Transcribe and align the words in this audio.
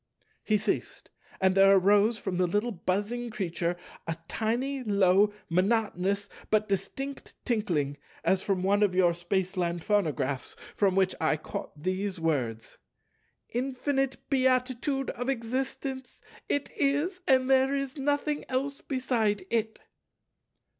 He 0.43 0.57
ceased; 0.57 1.11
and 1.39 1.53
there 1.53 1.75
arose 1.75 2.17
from 2.17 2.37
the 2.37 2.47
little 2.47 2.71
buzzing 2.71 3.29
creature 3.29 3.77
a 4.07 4.17
tiny, 4.27 4.81
low, 4.83 5.31
monotonous, 5.47 6.27
but 6.49 6.67
distinct 6.67 7.35
tinkling, 7.45 7.97
as 8.23 8.41
from 8.41 8.63
one 8.63 8.81
of 8.81 8.95
your 8.95 9.13
Spaceland 9.13 9.83
phonographs, 9.83 10.55
from 10.75 10.95
which 10.95 11.13
I 11.21 11.37
caught 11.37 11.83
these 11.83 12.19
words, 12.19 12.79
"Infinite 13.49 14.17
beatitude 14.27 15.11
of 15.11 15.29
existence! 15.29 16.23
It 16.49 16.71
is; 16.75 17.21
and 17.27 17.47
there 17.47 17.75
is 17.75 17.95
nothing 17.95 18.43
else 18.49 18.81
beside 18.81 19.45
It." 19.51 19.81